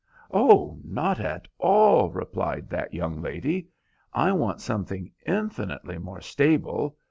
[0.31, 3.67] "Oh, not at all," replied that young lady;
[4.13, 6.97] "I want something infinitely more stable.